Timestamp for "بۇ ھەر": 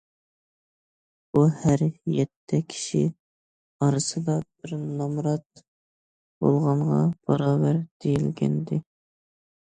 1.37-1.81